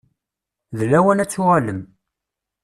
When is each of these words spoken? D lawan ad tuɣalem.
D 0.77 0.79
lawan 0.91 1.23
ad 1.23 1.29
tuɣalem. 1.33 1.81